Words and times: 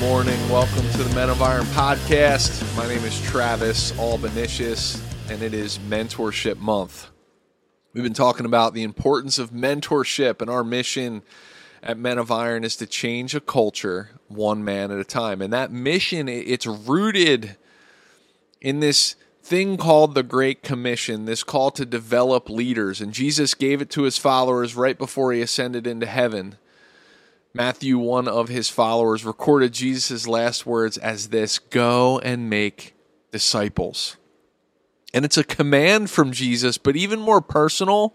morning. 0.00 0.40
Welcome 0.48 0.88
to 0.92 1.02
the 1.02 1.14
Men 1.14 1.28
of 1.28 1.42
Iron 1.42 1.66
podcast. 1.66 2.74
My 2.74 2.88
name 2.88 3.04
is 3.04 3.20
Travis 3.20 3.92
Albanesius, 3.92 4.98
and 5.30 5.42
it 5.42 5.52
is 5.52 5.78
Mentorship 5.78 6.56
Month. 6.56 7.10
We've 7.92 8.02
been 8.02 8.14
talking 8.14 8.46
about 8.46 8.72
the 8.72 8.82
importance 8.82 9.38
of 9.38 9.50
mentorship, 9.50 10.40
and 10.40 10.48
our 10.48 10.64
mission 10.64 11.20
at 11.82 11.98
Men 11.98 12.16
of 12.16 12.30
Iron 12.30 12.64
is 12.64 12.76
to 12.76 12.86
change 12.86 13.34
a 13.34 13.42
culture 13.42 14.08
one 14.28 14.64
man 14.64 14.90
at 14.90 14.98
a 14.98 15.04
time. 15.04 15.42
And 15.42 15.52
that 15.52 15.70
mission, 15.70 16.30
it's 16.30 16.66
rooted 16.66 17.58
in 18.62 18.80
this 18.80 19.16
thing 19.42 19.76
called 19.76 20.14
the 20.14 20.22
Great 20.22 20.62
Commission, 20.62 21.26
this 21.26 21.44
call 21.44 21.70
to 21.72 21.84
develop 21.84 22.48
leaders. 22.48 23.02
And 23.02 23.12
Jesus 23.12 23.52
gave 23.52 23.82
it 23.82 23.90
to 23.90 24.04
his 24.04 24.16
followers 24.16 24.74
right 24.74 24.96
before 24.96 25.30
he 25.34 25.42
ascended 25.42 25.86
into 25.86 26.06
heaven. 26.06 26.56
Matthew, 27.52 27.98
one 27.98 28.28
of 28.28 28.48
his 28.48 28.68
followers, 28.68 29.24
recorded 29.24 29.72
Jesus' 29.72 30.28
last 30.28 30.66
words 30.66 30.96
as 30.96 31.28
this 31.28 31.58
Go 31.58 32.20
and 32.20 32.48
make 32.48 32.94
disciples. 33.32 34.16
And 35.12 35.24
it's 35.24 35.36
a 35.36 35.42
command 35.42 36.10
from 36.10 36.30
Jesus, 36.30 36.78
but 36.78 36.94
even 36.94 37.18
more 37.18 37.40
personal 37.40 38.14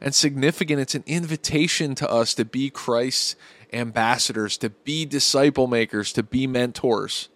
and 0.00 0.12
significant, 0.12 0.80
it's 0.80 0.96
an 0.96 1.04
invitation 1.06 1.94
to 1.94 2.10
us 2.10 2.34
to 2.34 2.44
be 2.44 2.70
Christ's 2.70 3.36
ambassadors, 3.72 4.58
to 4.58 4.70
be 4.70 5.06
disciple 5.06 5.68
makers, 5.68 6.12
to 6.14 6.24
be 6.24 6.48
mentors. 6.48 7.28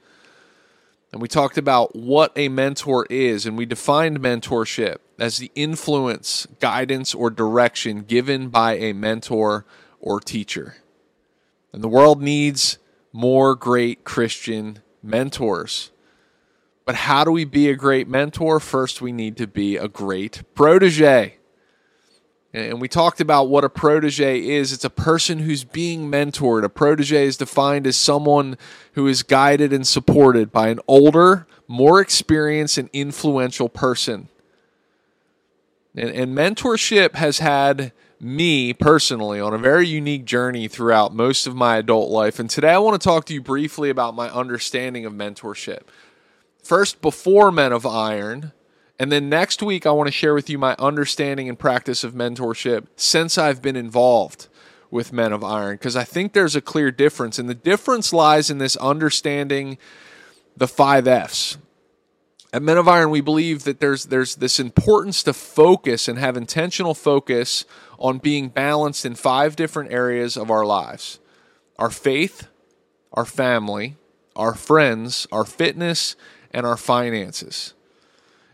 And 1.13 1.23
we 1.23 1.29
talked 1.29 1.57
about 1.57 1.95
what 1.95 2.33
a 2.35 2.49
mentor 2.49 3.07
is, 3.09 3.47
and 3.47 3.57
we 3.57 3.67
defined 3.67 4.21
mentorship 4.21 4.97
as 5.21 5.39
the 5.39 5.53
influence, 5.55 6.49
guidance, 6.59 7.15
or 7.15 7.31
direction 7.31 8.01
given 8.01 8.49
by 8.49 8.77
a 8.77 8.93
mentor 8.93 9.65
or 10.01 10.19
teacher. 10.19 10.77
And 11.77 11.85
the 11.85 11.89
world 11.89 12.23
needs 12.23 12.79
more 13.13 13.55
great 13.55 14.03
Christian 14.03 14.79
mentors. 15.03 15.91
But 16.87 16.95
how 16.95 17.23
do 17.23 17.31
we 17.31 17.45
be 17.45 17.69
a 17.69 17.77
great 17.77 18.09
mentor? 18.09 18.61
First, 18.61 19.03
we 19.03 19.13
need 19.13 19.37
to 19.37 19.47
be 19.47 19.77
a 19.77 19.87
great 19.87 20.43
protege. 20.55 21.37
And 22.55 22.81
we 22.81 22.89
talked 22.89 23.21
about 23.21 23.51
what 23.51 23.63
a 23.63 23.69
protege 23.69 24.39
is. 24.39 24.73
It's 24.73 24.87
a 24.87 24.91
person 24.91 25.41
who's 25.41 25.65
being 25.65 26.11
mentored. 26.11 26.65
A 26.65 26.71
protege 26.71 27.27
is 27.27 27.37
defined 27.37 27.87
as 27.87 27.99
someone 27.99 28.57
who 28.93 29.07
is 29.07 29.23
guided 29.23 29.71
and 29.75 29.87
supported 29.87 30.51
by 30.51 30.69
an 30.69 30.81
older, 30.89 31.47
more 31.69 32.01
experienced, 32.01 32.79
and 32.79 32.89
influential 32.95 33.69
person. 33.69 34.31
And, 35.97 36.11
and 36.11 36.37
mentorship 36.37 37.15
has 37.15 37.39
had 37.39 37.93
me 38.21 38.73
personally 38.73 39.41
on 39.41 39.55
a 39.55 39.59
very 39.59 39.87
unique 39.87 40.25
journey 40.25 40.69
throughout 40.69 41.15
most 41.15 41.47
of 41.47 41.55
my 41.55 41.77
adult 41.77 42.11
life. 42.11 42.39
And 42.39 42.49
today 42.49 42.73
I 42.73 42.79
want 42.79 43.01
to 43.01 43.05
talk 43.05 43.25
to 43.27 43.35
you 43.35 43.43
briefly 43.43 43.91
about 43.91 44.15
my 44.15 44.31
understanding 44.31 45.05
of 45.05 45.13
mentorship. 45.13 45.83
First, 46.63 47.01
before 47.01 47.53
Men 47.53 47.73
of 47.73 47.87
Iron, 47.87 48.53
and 48.99 49.13
then 49.13 49.29
next 49.29 49.63
week 49.63 49.87
I 49.87 49.91
want 49.91 50.09
to 50.09 50.13
share 50.13 50.35
with 50.35 50.49
you 50.49 50.59
my 50.59 50.75
understanding 50.79 51.49
and 51.49 51.59
practice 51.59 52.05
of 52.05 52.15
mentorship 52.15 52.87
since 52.97 53.39
I've 53.39 53.63
been 53.63 53.77
involved 53.77 54.49
with 54.91 55.13
Men 55.13 55.33
of 55.33 55.45
Iron, 55.45 55.75
because 55.75 55.97
I 55.97 56.05
think 56.05 56.33
there's 56.33 56.57
a 56.57 56.61
clear 56.61 56.91
difference. 56.91 57.39
And 57.39 57.49
the 57.49 57.55
difference 57.55 58.13
lies 58.13 58.51
in 58.51 58.59
this 58.59 58.77
understanding 58.77 59.79
the 60.57 60.69
five 60.69 61.07
F's. 61.07 61.59
At 62.53 62.63
Men 62.63 62.79
of 62.79 62.89
Iron, 62.89 63.11
we 63.11 63.21
believe 63.21 63.65
that 63.65 63.81
there's 63.81 64.05
there's 64.05 64.37
this 64.37 64.61
importance 64.61 65.23
to 65.25 65.33
focus 65.33 66.09
and 66.09 66.19
have 66.19 66.37
intentional 66.37 66.95
focus 66.95 67.65
on 67.99 68.19
being 68.19 68.49
balanced 68.49 69.05
in 69.05 69.15
five 69.15 69.57
different 69.57 69.93
areas 69.93 70.37
of 70.37 70.51
our 70.51 70.65
lives: 70.65 71.19
our 71.79 71.91
faith, 71.91 72.49
our 73.13 73.25
family, 73.25 73.97
our 74.37 74.55
friends, 74.55 75.27
our 75.33 75.45
fitness, 75.45 76.17
and 76.53 76.65
our 76.65 76.77
finances. 76.77 77.75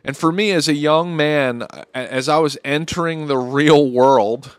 And 0.05 0.17
for 0.17 0.33
me, 0.33 0.51
as 0.51 0.69
a 0.69 0.75
young 0.75 1.17
man, 1.17 1.67
as 1.95 2.29
I 2.29 2.39
was 2.39 2.59
entering 2.65 3.27
the 3.27 3.39
real 3.39 3.89
world, 3.89 4.57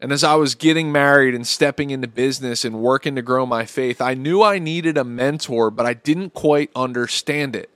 and 0.00 0.10
as 0.10 0.24
I 0.24 0.34
was 0.34 0.56
getting 0.56 0.90
married 0.90 1.34
and 1.34 1.46
stepping 1.46 1.90
into 1.90 2.08
business 2.08 2.64
and 2.64 2.80
working 2.80 3.14
to 3.14 3.22
grow 3.22 3.46
my 3.46 3.66
faith, 3.66 4.00
I 4.00 4.14
knew 4.14 4.42
I 4.42 4.58
needed 4.58 4.96
a 4.96 5.04
mentor, 5.04 5.70
but 5.70 5.86
I 5.86 5.94
didn't 5.94 6.34
quite 6.34 6.70
understand 6.74 7.54
it. 7.54 7.69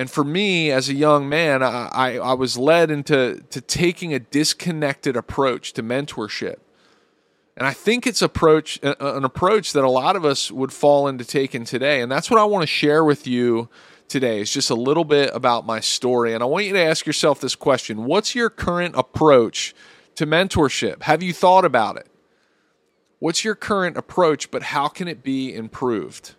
And 0.00 0.10
for 0.10 0.24
me, 0.24 0.70
as 0.70 0.88
a 0.88 0.94
young 0.94 1.28
man, 1.28 1.62
I, 1.62 1.90
I, 1.92 2.16
I 2.16 2.32
was 2.32 2.56
led 2.56 2.90
into 2.90 3.44
to 3.50 3.60
taking 3.60 4.14
a 4.14 4.18
disconnected 4.18 5.14
approach 5.14 5.74
to 5.74 5.82
mentorship. 5.82 6.56
And 7.54 7.66
I 7.66 7.74
think 7.74 8.06
it's 8.06 8.22
approach 8.22 8.80
an 8.82 9.24
approach 9.26 9.74
that 9.74 9.84
a 9.84 9.90
lot 9.90 10.16
of 10.16 10.24
us 10.24 10.50
would 10.50 10.72
fall 10.72 11.06
into 11.06 11.26
taking 11.26 11.66
today. 11.66 12.00
And 12.00 12.10
that's 12.10 12.30
what 12.30 12.40
I 12.40 12.44
want 12.44 12.62
to 12.62 12.66
share 12.66 13.04
with 13.04 13.26
you 13.26 13.68
today 14.08 14.40
is 14.40 14.50
just 14.50 14.70
a 14.70 14.74
little 14.74 15.04
bit 15.04 15.32
about 15.34 15.66
my 15.66 15.80
story. 15.80 16.32
And 16.32 16.42
I 16.42 16.46
want 16.46 16.64
you 16.64 16.72
to 16.72 16.82
ask 16.82 17.04
yourself 17.04 17.38
this 17.38 17.54
question 17.54 18.06
What's 18.06 18.34
your 18.34 18.48
current 18.48 18.94
approach 18.96 19.74
to 20.14 20.26
mentorship? 20.26 21.02
Have 21.02 21.22
you 21.22 21.34
thought 21.34 21.66
about 21.66 21.98
it? 21.98 22.06
What's 23.18 23.44
your 23.44 23.54
current 23.54 23.98
approach, 23.98 24.50
but 24.50 24.62
how 24.62 24.88
can 24.88 25.08
it 25.08 25.22
be 25.22 25.54
improved? 25.54 26.36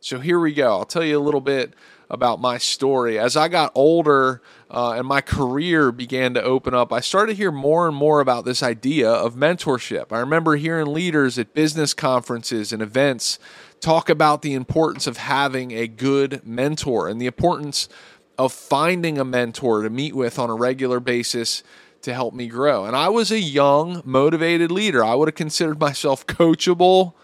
So 0.00 0.20
here 0.20 0.38
we 0.38 0.52
go. 0.52 0.72
I'll 0.72 0.84
tell 0.84 1.02
you 1.02 1.18
a 1.18 1.24
little 1.24 1.40
bit 1.40 1.72
about 2.08 2.40
my 2.40 2.58
story. 2.58 3.18
As 3.18 3.36
I 3.36 3.48
got 3.48 3.72
older 3.74 4.40
uh, 4.70 4.92
and 4.92 5.06
my 5.06 5.20
career 5.20 5.90
began 5.90 6.34
to 6.34 6.42
open 6.42 6.74
up, 6.74 6.92
I 6.92 7.00
started 7.00 7.32
to 7.32 7.36
hear 7.36 7.50
more 7.50 7.88
and 7.88 7.96
more 7.96 8.20
about 8.20 8.44
this 8.44 8.62
idea 8.62 9.10
of 9.10 9.34
mentorship. 9.34 10.12
I 10.12 10.20
remember 10.20 10.56
hearing 10.56 10.92
leaders 10.92 11.38
at 11.38 11.54
business 11.54 11.94
conferences 11.94 12.72
and 12.72 12.80
events 12.82 13.38
talk 13.80 14.08
about 14.08 14.42
the 14.42 14.54
importance 14.54 15.06
of 15.06 15.16
having 15.16 15.72
a 15.72 15.86
good 15.86 16.46
mentor 16.46 17.08
and 17.08 17.20
the 17.20 17.26
importance 17.26 17.88
of 18.38 18.52
finding 18.52 19.18
a 19.18 19.24
mentor 19.24 19.82
to 19.82 19.90
meet 19.90 20.14
with 20.14 20.38
on 20.38 20.50
a 20.50 20.54
regular 20.54 21.00
basis 21.00 21.62
to 22.02 22.14
help 22.14 22.34
me 22.34 22.46
grow. 22.46 22.84
And 22.84 22.94
I 22.94 23.08
was 23.08 23.32
a 23.32 23.40
young, 23.40 24.02
motivated 24.04 24.70
leader. 24.70 25.04
I 25.04 25.14
would 25.14 25.28
have 25.28 25.34
considered 25.34 25.80
myself 25.80 26.26
coachable, 26.26 27.14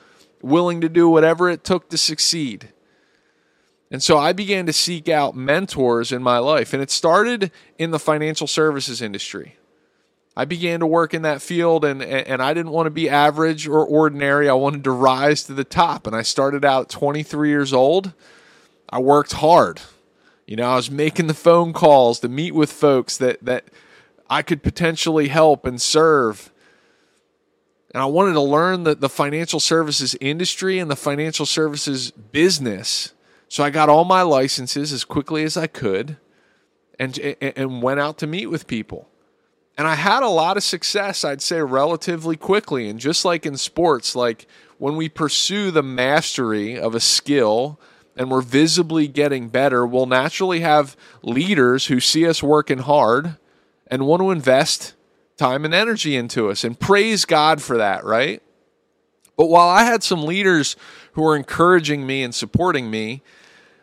willing 0.41 0.81
to 0.81 0.88
do 0.88 1.09
whatever 1.09 1.49
it 1.49 1.62
took 1.62 1.88
to 1.91 1.99
succeed. 1.99 2.70
And 3.92 4.03
so 4.03 4.16
I 4.16 4.32
began 4.32 4.64
to 4.64 4.72
seek 4.72 5.10
out 5.10 5.36
mentors 5.36 6.12
in 6.12 6.22
my 6.22 6.38
life. 6.38 6.72
And 6.72 6.82
it 6.82 6.91
started 6.91 7.53
in 7.78 7.91
the 7.91 7.98
financial 7.98 8.47
services 8.47 9.03
industry. 9.03 9.56
I 10.34 10.47
began 10.47 10.80
to 10.80 10.86
work 10.86 11.12
in 11.12 11.20
that 11.22 11.42
field 11.42 11.84
and, 11.84 12.02
and 12.02 12.42
I 12.42 12.54
didn't 12.54 12.72
want 12.72 12.86
to 12.86 12.91
be 12.91 13.10
average 13.10 13.69
or 13.69 13.84
ordinary. 13.84 14.48
I 14.48 14.54
wanted 14.54 14.82
to 14.84 14.91
rise 14.91 15.42
to 15.42 15.52
the 15.52 15.62
top. 15.62 16.06
And 16.06 16.16
I 16.16 16.22
started 16.22 16.64
out 16.64 16.84
at 16.84 16.88
23 16.88 17.50
years 17.50 17.75
old. 17.75 18.14
I 18.88 18.98
worked 18.98 19.34
hard. 19.34 19.82
You 20.47 20.56
know, 20.56 20.70
I 20.70 20.76
was 20.76 20.91
making 20.91 21.26
the 21.26 21.34
phone 21.34 21.75
calls 21.75 22.19
to 22.20 22.31
meet 22.31 22.54
with 22.54 22.72
folks 22.72 23.19
that, 23.19 23.44
that 23.44 23.66
I 24.31 24.41
could 24.41 24.62
potentially 24.62 25.28
help 25.28 25.66
and 25.66 25.81
serve. 25.81 26.50
And 27.92 28.02
I 28.02 28.06
wanted 28.06 28.32
to 28.32 28.41
learn 28.41 28.84
the, 28.84 28.94
the 28.94 29.10
financial 29.10 29.60
services 29.60 30.16
industry 30.19 30.78
and 30.78 30.91
the 30.91 30.97
financial 30.97 31.44
services 31.44 32.10
business 32.10 33.12
so 33.52 33.62
I 33.62 33.68
got 33.68 33.90
all 33.90 34.06
my 34.06 34.22
licenses 34.22 34.94
as 34.94 35.04
quickly 35.04 35.44
as 35.44 35.58
I 35.58 35.66
could 35.66 36.16
and, 36.98 37.18
and 37.18 37.82
went 37.82 38.00
out 38.00 38.16
to 38.20 38.26
meet 38.26 38.46
with 38.46 38.66
people. 38.66 39.10
And 39.76 39.86
I 39.86 39.94
had 39.94 40.22
a 40.22 40.28
lot 40.28 40.56
of 40.56 40.62
success, 40.62 41.22
I'd 41.22 41.42
say, 41.42 41.60
relatively 41.60 42.34
quickly. 42.34 42.88
And 42.88 42.98
just 42.98 43.26
like 43.26 43.44
in 43.44 43.58
sports, 43.58 44.16
like 44.16 44.46
when 44.78 44.96
we 44.96 45.10
pursue 45.10 45.70
the 45.70 45.82
mastery 45.82 46.80
of 46.80 46.94
a 46.94 47.00
skill 47.00 47.78
and 48.16 48.30
we're 48.30 48.40
visibly 48.40 49.06
getting 49.06 49.50
better, 49.50 49.87
we'll 49.87 50.06
naturally 50.06 50.60
have 50.60 50.96
leaders 51.20 51.88
who 51.88 52.00
see 52.00 52.26
us 52.26 52.43
working 52.43 52.78
hard 52.78 53.37
and 53.87 54.06
want 54.06 54.22
to 54.22 54.31
invest 54.31 54.94
time 55.37 55.66
and 55.66 55.75
energy 55.75 56.16
into 56.16 56.48
us. 56.48 56.64
And 56.64 56.81
praise 56.81 57.26
God 57.26 57.60
for 57.60 57.76
that, 57.76 58.02
right? 58.02 58.43
But 59.37 59.48
while 59.48 59.69
I 59.69 59.84
had 59.84 60.02
some 60.02 60.25
leaders 60.25 60.75
who 61.12 61.20
were 61.20 61.37
encouraging 61.37 62.06
me 62.06 62.22
and 62.22 62.34
supporting 62.34 62.90
me, 62.90 63.20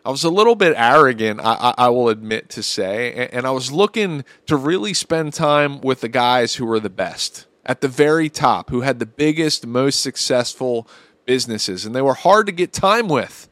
I 0.09 0.11
was 0.11 0.23
a 0.23 0.31
little 0.31 0.55
bit 0.55 0.73
arrogant, 0.75 1.39
I, 1.39 1.75
I, 1.77 1.89
will 1.89 2.09
admit 2.09 2.49
to 2.49 2.63
say, 2.63 3.29
and 3.31 3.45
I 3.45 3.51
was 3.51 3.71
looking 3.71 4.25
to 4.47 4.55
really 4.55 4.91
spend 4.95 5.33
time 5.33 5.81
with 5.81 6.01
the 6.01 6.09
guys 6.09 6.55
who 6.55 6.65
were 6.65 6.79
the 6.79 6.89
best 6.89 7.45
at 7.63 7.81
the 7.81 7.87
very 7.87 8.27
top, 8.27 8.71
who 8.71 8.81
had 8.81 8.97
the 8.97 9.05
biggest, 9.05 9.67
most 9.67 9.99
successful 9.99 10.87
businesses, 11.27 11.85
and 11.85 11.93
they 11.93 12.01
were 12.01 12.15
hard 12.15 12.47
to 12.47 12.51
get 12.51 12.73
time 12.73 13.07
with. 13.07 13.49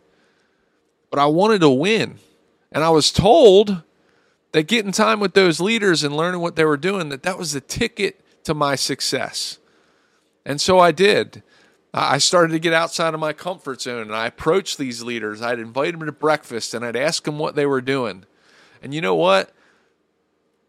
But 1.11 1.19
I 1.19 1.27
wanted 1.27 1.61
to 1.61 1.69
win, 1.69 2.17
and 2.71 2.83
I 2.83 2.89
was 2.89 3.11
told 3.11 3.83
that 4.51 4.63
getting 4.63 4.91
time 4.91 5.19
with 5.19 5.35
those 5.35 5.59
leaders 5.59 6.03
and 6.03 6.17
learning 6.17 6.41
what 6.41 6.55
they 6.55 6.65
were 6.65 6.75
doing 6.75 7.09
that 7.09 7.21
that 7.21 7.37
was 7.37 7.51
the 7.51 7.61
ticket 7.61 8.19
to 8.45 8.55
my 8.55 8.73
success. 8.73 9.59
And 10.43 10.59
so 10.59 10.79
I 10.79 10.91
did. 10.91 11.43
I 11.99 12.17
started 12.17 12.53
to 12.53 12.59
get 12.59 12.73
outside 12.73 13.13
of 13.13 13.19
my 13.19 13.33
comfort 13.33 13.81
zone 13.81 14.03
and 14.03 14.15
I 14.15 14.27
approached 14.27 14.77
these 14.77 15.03
leaders. 15.03 15.41
I'd 15.41 15.59
invite 15.59 15.97
them 15.97 16.05
to 16.05 16.11
breakfast 16.11 16.73
and 16.73 16.85
I'd 16.85 16.95
ask 16.95 17.23
them 17.23 17.39
what 17.39 17.55
they 17.55 17.65
were 17.65 17.81
doing. 17.81 18.25
And 18.81 18.93
you 18.93 19.01
know 19.01 19.15
what? 19.15 19.53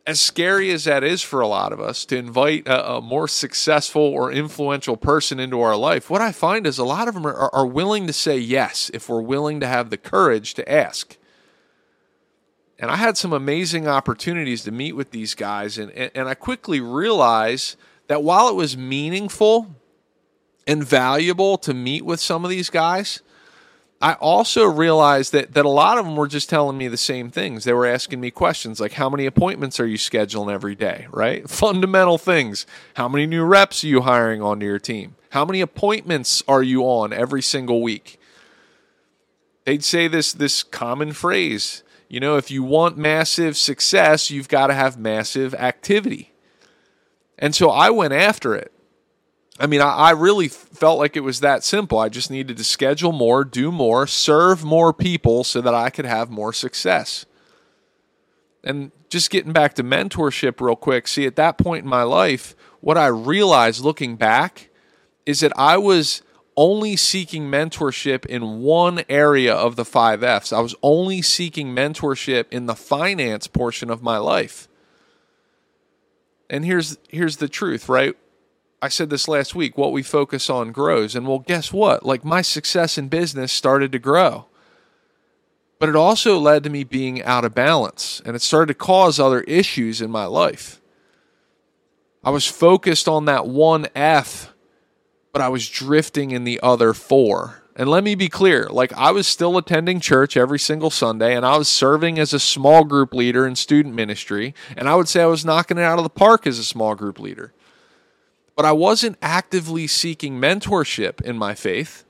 as 0.09 0.19
scary 0.19 0.71
as 0.71 0.85
that 0.85 1.05
is 1.05 1.21
for 1.21 1.43
a 1.43 1.47
lot 1.47 1.71
of 1.71 1.81
us 1.83 2.07
to 2.07 2.17
invite 2.17 2.67
a, 2.67 2.93
a, 2.93 3.01
more 3.03 3.29
successful 3.29 4.01
or 4.01 4.33
influential 4.33 4.97
person 4.97 5.39
into 5.39 5.61
our 5.61 5.77
life, 5.77 6.09
what 6.09 6.23
I 6.23 6.33
find 6.33 6.67
is 6.67 6.79
a 6.79 6.85
lot 6.85 7.09
of 7.09 7.15
them 7.15 7.27
are, 7.27 7.55
are 7.55 7.67
willing 7.67 8.07
to 8.07 8.13
say 8.15 8.39
yes 8.39 8.91
if 8.95 9.11
we're 9.11 9.21
willing 9.21 9.61
to 9.61 9.67
have 9.67 9.91
the 9.91 9.99
courage 9.99 10.55
to 10.55 10.73
ask. 10.73 11.19
And 12.79 12.91
I 12.91 12.97
had 12.97 13.19
some 13.19 13.35
amazing 13.35 13.87
opportunities 13.87 14.65
to 14.65 14.71
meet 14.71 14.97
with 14.97 15.11
these 15.11 15.35
guys, 15.35 15.77
and, 15.77 15.91
and, 15.91 16.11
and 16.15 16.27
I 16.27 16.33
quickly 16.33 16.81
realized 16.81 17.77
that 18.07 18.23
while 18.23 18.49
it 18.49 18.55
was 18.55 18.79
meaningful 18.79 19.77
and 20.69 20.85
valuable 20.85 21.57
to 21.59 21.75
meet 21.75 22.05
with 22.05 22.21
some 22.21 22.45
of 22.45 22.51
these 22.51 22.71
guys, 22.71 23.23
I 24.01 24.13
also 24.13 24.67
realized 24.67 25.33
that 25.33 25.55
that 25.55 25.65
a 25.65 25.71
lot 25.71 25.99
of 25.99 26.05
them 26.05 26.15
were 26.15 26.29
just 26.29 26.49
telling 26.49 26.79
me 26.79 26.87
the 26.87 26.97
same 26.97 27.31
things. 27.31 27.65
They 27.65 27.73
were 27.73 27.87
asking 27.87 28.21
me 28.21 28.31
questions 28.31 28.79
like 28.79 28.93
how 28.93 29.11
many 29.11 29.27
appointments 29.27 29.81
are 29.81 29.87
you 29.87 29.97
scheduling 29.97 30.53
every 30.53 30.77
day, 30.77 31.09
right? 31.11 31.49
Fundamental 31.51 32.19
things. 32.19 32.67
How 32.95 33.09
many 33.09 33.27
new 33.27 33.43
reps 33.43 33.83
are 33.83 33.89
you 33.89 34.03
hiring 34.03 34.41
onto 34.41 34.67
your 34.67 34.79
team? 34.79 35.17
How 35.31 35.45
many 35.45 35.61
appointments 35.61 36.45
are 36.47 36.63
you 36.63 36.83
on 36.83 37.13
every 37.13 37.43
single 37.43 37.83
week? 37.83 38.21
They'd 39.65 39.83
say 39.83 40.07
this 40.07 40.33
this 40.33 40.63
common 40.63 41.13
phrase, 41.13 41.83
you 42.09 42.21
know, 42.21 42.37
if 42.37 42.51
you 42.51 42.63
want 42.63 42.97
massive 42.97 43.57
success, 43.57 44.31
you've 44.31 44.49
got 44.49 44.69
to 44.69 44.75
have 44.75 44.97
massive 44.97 45.55
activity. 45.55 46.33
And 47.39 47.55
so 47.55 47.71
I 47.71 47.91
went 47.91 48.13
after 48.13 48.55
it. 48.55 48.73
I 49.59 49.67
mean, 49.67 49.81
I, 49.81 49.91
I, 49.91 50.11
really 50.13 50.47
felt 50.49 50.99
like 50.99 51.17
it 51.17 51.25
was 51.25 51.41
that 51.41 51.65
simple. 51.65 51.99
I 51.99 52.09
just 52.09 52.31
needed 52.31 52.57
to 52.59 52.65
schedule 52.65 53.11
more, 53.11 53.45
do 53.45 53.73
more, 53.73 54.07
serve 54.07 54.65
more 54.65 54.93
people 54.93 55.43
so 55.43 55.61
that 55.61 55.75
I 55.75 55.91
could 55.91 56.05
have 56.05 56.31
more 56.31 56.53
success. 56.53 57.27
And 58.63 58.93
just 59.09 59.31
getting 59.31 59.53
back 59.53 59.75
to 59.75 59.83
mentorship 59.83 60.61
real 60.61 60.77
quick, 60.77 61.09
see, 61.09 61.27
at 61.27 61.37
that 61.37 61.59
point 61.59 61.83
in 61.83 61.91
my 61.91 62.03
life, 62.05 62.55
what 62.81 62.97
I 62.97 63.07
realized 63.09 63.83
looking 63.83 64.17
back 64.17 64.71
is 65.27 65.41
that 65.41 65.53
I 65.57 65.77
was 65.77 66.23
only 66.57 66.97
seeking 66.97 67.45
mentorship 67.45 68.27
in 68.27 68.61
one 68.61 69.03
area 69.09 69.55
of 69.55 69.77
the 69.77 69.85
five 69.85 70.23
F's. 70.23 70.53
I 70.53 70.61
was 70.61 70.75
only 70.83 71.23
seeking 71.23 71.75
mentorship 71.75 72.47
in 72.51 72.67
the 72.67 72.75
finance 72.75 73.47
portion 73.47 73.91
of 73.91 74.03
my 74.03 74.19
life. 74.19 74.69
And 76.51 76.65
here's 76.65 76.99
here's 77.09 77.37
the 77.37 77.49
truth, 77.49 77.89
right? 77.89 78.17
I 78.81 78.89
said 78.89 79.11
this 79.11 79.27
last 79.27 79.55
week, 79.55 79.77
what 79.77 79.93
we 79.93 80.03
focus 80.03 80.49
on 80.49 80.71
grows. 80.71 81.17
And 81.17 81.27
well, 81.27 81.41
guess 81.41 81.73
what? 81.73 82.07
Like 82.07 82.25
my 82.25 82.43
success 82.43 82.97
in 82.97 83.09
business 83.09 83.53
started 83.53 83.91
to 83.93 83.99
grow. 83.99 84.47
But 85.81 85.89
it 85.89 85.97
also 85.97 86.39
led 86.39 86.65
to 86.65 86.71
me 86.71 86.85
being 86.85 87.23
out 87.23 87.45
of 87.45 87.55
balance 87.55 88.23
and 88.25 88.37
it 88.37 88.43
started 88.43 88.73
to 88.73 88.79
cause 88.79 89.19
other 89.19 89.43
issues 89.43 90.01
in 90.01 90.11
my 90.11 90.27
life. 90.27 90.81
I 92.23 92.31
was 92.31 92.47
focused 92.47 93.09
on 93.09 93.25
that 93.27 93.47
one 93.47 93.87
F, 93.95 94.53
but 95.33 95.43
I 95.43 95.49
was 95.49 95.69
drifting 95.69 96.31
in 96.31 96.45
the 96.45 96.61
other 96.63 96.95
four. 96.95 97.63
And 97.77 97.89
let 97.89 98.03
me 98.03 98.17
be 98.17 98.29
clear 98.29 98.67
like, 98.69 98.93
I 98.95 99.13
was 99.13 99.29
still 99.29 99.57
attending 99.57 100.01
church 100.01 100.37
every 100.37 100.59
single 100.59 100.91
Sunday, 100.91 101.37
and 101.37 101.47
I 101.47 101.57
was 101.57 101.69
serving 101.69 102.19
as 102.19 102.33
a 102.33 102.41
small 102.41 102.83
group 102.83 103.15
leader 103.15 103.47
in 103.47 103.55
student 103.55 103.95
ministry. 103.95 104.53
And 104.77 104.89
I 104.89 104.97
would 104.97 105.07
say 105.07 105.23
I 105.23 105.27
was 105.27 105.45
knocking 105.45 105.79
it 105.79 105.85
out 105.85 105.99
of 105.99 106.03
the 106.03 106.11
park 106.11 106.45
as 106.45 106.59
a 106.59 106.65
small 106.65 106.97
group 106.97 107.21
leader 107.21 107.53
but 108.59 108.65
I 108.65 108.73
wasn't 108.73 109.17
actively 109.23 109.87
seeking 109.87 110.41
mentorship 110.41 111.21
in 111.21 111.39
my 111.39 111.55
faith 111.55 112.03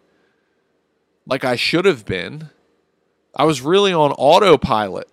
like 1.27 1.45
I 1.45 1.56
should 1.56 1.85
have 1.85 2.06
been. 2.06 2.49
I 3.37 3.45
was 3.45 3.61
really 3.61 3.93
on 3.93 4.12
autopilot 4.12 5.11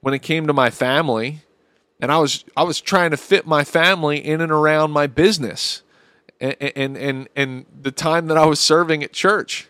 when 0.00 0.14
it 0.14 0.20
came 0.20 0.46
to 0.46 0.54
my 0.54 0.70
family 0.70 1.42
and 2.00 2.10
I 2.10 2.16
was 2.16 2.46
I 2.56 2.62
was 2.62 2.80
trying 2.80 3.10
to 3.10 3.18
fit 3.18 3.46
my 3.46 3.62
family 3.62 4.24
in 4.24 4.40
and 4.40 4.50
around 4.50 4.92
my 4.92 5.06
business 5.06 5.82
and 6.40 6.56
and 6.58 6.96
and, 6.96 7.28
and 7.36 7.66
the 7.78 7.92
time 7.92 8.28
that 8.28 8.38
I 8.38 8.46
was 8.46 8.58
serving 8.58 9.04
at 9.04 9.12
church. 9.12 9.68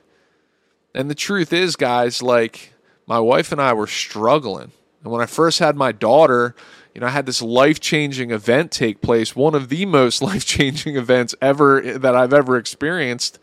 And 0.95 1.11
the 1.11 1.17
truth 1.17 1.53
is 1.53 1.75
guys 1.75 2.23
like 2.23 2.73
my 3.09 3.19
wife 3.19 3.51
and 3.51 3.61
I 3.61 3.73
were 3.73 3.89
struggling. 3.89 4.71
And 5.03 5.13
when 5.13 5.21
I 5.21 5.27
first 5.27 5.59
had 5.59 5.75
my 5.75 5.91
daughter, 5.91 6.55
you 6.95 7.01
know, 7.01 7.07
I 7.07 7.11
had 7.11 7.27
this 7.27 7.41
life 7.41 7.81
changing 7.81 8.31
event 8.31 8.73
take 8.73 9.01
place, 9.01 9.37
one 9.37 9.55
of 9.55 9.69
the 9.69 9.87
most 9.87 10.23
life 10.31 10.45
changing 10.45 10.97
events 10.97 11.35
ever 11.41 11.81
that 11.99 12.15
I've 12.15 12.33
ever 12.33 12.57
experienced. 12.57 13.39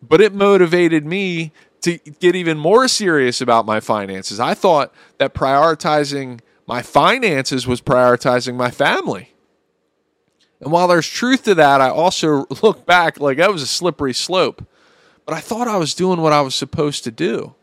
But 0.00 0.20
it 0.20 0.32
motivated 0.32 1.04
me 1.04 1.52
to 1.82 1.98
get 1.98 2.34
even 2.34 2.58
more 2.58 2.88
serious 2.88 3.40
about 3.40 3.66
my 3.66 3.80
finances. 3.80 4.40
I 4.40 4.54
thought 4.54 4.92
that 5.18 5.34
prioritizing 5.34 6.40
my 6.66 6.82
finances 6.82 7.66
was 7.66 7.80
prioritizing 7.80 8.54
my 8.54 8.70
family. 8.70 9.32
And 10.60 10.72
while 10.72 10.88
there's 10.88 11.08
truth 11.08 11.44
to 11.44 11.54
that, 11.54 11.80
I 11.80 11.88
also 11.88 12.46
look 12.62 12.84
back 12.84 13.20
like 13.20 13.38
that 13.38 13.52
was 13.52 13.62
a 13.62 13.66
slippery 13.66 14.12
slope. 14.12 14.66
But 15.24 15.34
I 15.34 15.40
thought 15.40 15.68
I 15.68 15.76
was 15.76 15.94
doing 15.94 16.20
what 16.20 16.32
I 16.32 16.40
was 16.40 16.54
supposed 16.54 17.04
to 17.04 17.10
do. 17.10 17.54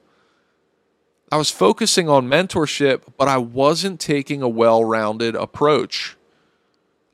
I 1.31 1.37
was 1.37 1.49
focusing 1.49 2.07
on 2.07 2.27
mentorship, 2.27 3.01
but 3.17 3.27
I 3.27 3.37
wasn't 3.37 3.99
taking 3.99 4.41
a 4.41 4.49
well 4.49 4.83
rounded 4.83 5.35
approach. 5.35 6.15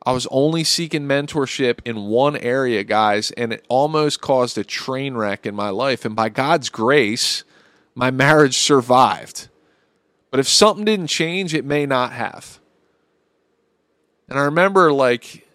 I 0.04 0.12
was 0.12 0.28
only 0.32 0.64
seeking 0.64 1.04
mentorship 1.04 1.80
in 1.86 2.08
one 2.08 2.36
area, 2.36 2.84
guys, 2.84 3.32
and 3.32 3.54
it 3.54 3.64
almost 3.70 4.20
caused 4.20 4.58
a 4.58 4.64
train 4.64 5.14
wreck 5.14 5.46
in 5.46 5.54
my 5.54 5.70
life. 5.70 6.06
And 6.06 6.16
by 6.16 6.30
God's 6.30 6.70
grace, 6.70 7.44
my 7.94 8.10
marriage 8.10 8.58
survived. 8.58 9.48
But 10.32 10.40
if 10.40 10.48
something 10.48 10.86
didn't 10.86 11.08
change, 11.08 11.54
it 11.54 11.66
may 11.66 11.86
not 11.86 12.14
have. 12.14 12.60
And 14.28 14.40
I 14.40 14.44
remember 14.44 14.92
like 14.92 15.48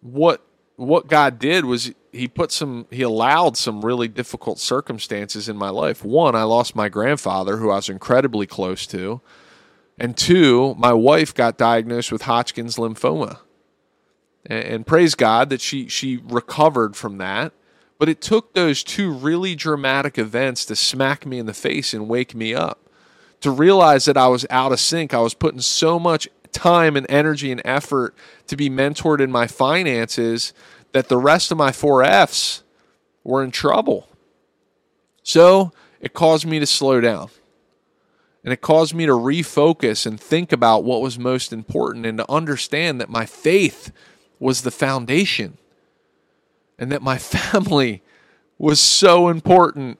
what 0.00 0.44
what 0.80 1.08
God 1.08 1.38
did 1.38 1.66
was 1.66 1.92
he 2.10 2.26
put 2.26 2.50
some 2.50 2.86
he 2.90 3.02
allowed 3.02 3.56
some 3.58 3.84
really 3.84 4.08
difficult 4.08 4.58
circumstances 4.58 5.48
in 5.48 5.56
my 5.56 5.68
life. 5.68 6.02
One, 6.02 6.34
I 6.34 6.44
lost 6.44 6.74
my 6.74 6.88
grandfather 6.88 7.58
who 7.58 7.70
I 7.70 7.76
was 7.76 7.90
incredibly 7.90 8.46
close 8.46 8.86
to. 8.88 9.20
And 9.98 10.16
two, 10.16 10.74
my 10.78 10.94
wife 10.94 11.34
got 11.34 11.58
diagnosed 11.58 12.10
with 12.10 12.22
Hodgkin's 12.22 12.76
lymphoma. 12.76 13.40
And, 14.46 14.64
and 14.64 14.86
praise 14.86 15.14
God 15.14 15.50
that 15.50 15.60
she 15.60 15.86
she 15.88 16.16
recovered 16.24 16.96
from 16.96 17.18
that. 17.18 17.52
But 17.98 18.08
it 18.08 18.22
took 18.22 18.54
those 18.54 18.82
two 18.82 19.12
really 19.12 19.54
dramatic 19.54 20.16
events 20.16 20.64
to 20.64 20.76
smack 20.76 21.26
me 21.26 21.38
in 21.38 21.44
the 21.44 21.52
face 21.52 21.92
and 21.92 22.08
wake 22.08 22.34
me 22.34 22.54
up. 22.54 22.88
To 23.42 23.50
realize 23.50 24.06
that 24.06 24.16
I 24.16 24.28
was 24.28 24.46
out 24.48 24.72
of 24.72 24.80
sync. 24.80 25.12
I 25.12 25.20
was 25.20 25.34
putting 25.34 25.60
so 25.60 25.98
much 25.98 26.26
time 26.52 26.96
and 26.96 27.06
energy 27.08 27.50
and 27.50 27.62
effort 27.64 28.14
to 28.46 28.56
be 28.56 28.68
mentored 28.68 29.20
in 29.20 29.30
my 29.30 29.46
finances 29.46 30.52
that 30.92 31.08
the 31.08 31.18
rest 31.18 31.50
of 31.50 31.58
my 31.58 31.72
four 31.72 32.02
F's 32.02 32.62
were 33.24 33.42
in 33.42 33.50
trouble. 33.50 34.08
So 35.22 35.72
it 36.00 36.14
caused 36.14 36.46
me 36.46 36.58
to 36.58 36.66
slow 36.66 37.00
down. 37.00 37.30
And 38.42 38.52
it 38.52 38.62
caused 38.62 38.94
me 38.94 39.04
to 39.04 39.12
refocus 39.12 40.06
and 40.06 40.18
think 40.18 40.50
about 40.50 40.82
what 40.82 41.02
was 41.02 41.18
most 41.18 41.52
important 41.52 42.06
and 42.06 42.18
to 42.18 42.30
understand 42.30 43.00
that 43.00 43.10
my 43.10 43.26
faith 43.26 43.92
was 44.38 44.62
the 44.62 44.70
foundation 44.70 45.58
and 46.78 46.90
that 46.90 47.02
my 47.02 47.18
family 47.18 48.02
was 48.58 48.80
so 48.80 49.28
important. 49.28 49.98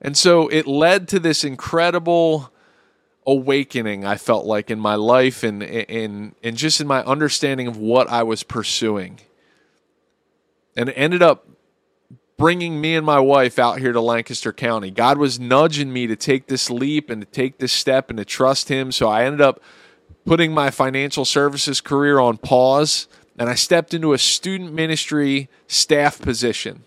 And 0.00 0.16
so 0.16 0.48
it 0.48 0.66
led 0.66 1.06
to 1.08 1.18
this 1.18 1.44
incredible 1.44 2.50
awakening 3.26 4.04
I 4.04 4.16
felt 4.16 4.46
like 4.46 4.70
in 4.70 4.78
my 4.78 4.94
life 4.94 5.42
and 5.42 5.62
and 5.62 6.34
and 6.42 6.56
just 6.56 6.80
in 6.80 6.86
my 6.86 7.02
understanding 7.04 7.66
of 7.66 7.76
what 7.76 8.08
I 8.08 8.22
was 8.22 8.42
pursuing. 8.42 9.20
And 10.76 10.88
it 10.88 10.92
ended 10.92 11.22
up 11.22 11.48
bringing 12.36 12.80
me 12.80 12.94
and 12.94 13.04
my 13.04 13.18
wife 13.18 13.58
out 13.58 13.78
here 13.78 13.92
to 13.92 14.00
Lancaster 14.00 14.52
County. 14.52 14.90
God 14.90 15.16
was 15.16 15.40
nudging 15.40 15.92
me 15.92 16.06
to 16.06 16.16
take 16.16 16.48
this 16.48 16.68
leap 16.68 17.08
and 17.08 17.22
to 17.22 17.26
take 17.26 17.58
this 17.58 17.72
step 17.72 18.10
and 18.10 18.18
to 18.18 18.24
trust 18.24 18.68
him, 18.68 18.92
so 18.92 19.08
I 19.08 19.24
ended 19.24 19.40
up 19.40 19.60
putting 20.26 20.52
my 20.52 20.70
financial 20.70 21.24
services 21.24 21.80
career 21.80 22.18
on 22.18 22.36
pause 22.36 23.08
and 23.38 23.48
I 23.48 23.54
stepped 23.54 23.94
into 23.94 24.12
a 24.12 24.18
student 24.18 24.72
ministry 24.72 25.48
staff 25.66 26.20
position 26.20 26.84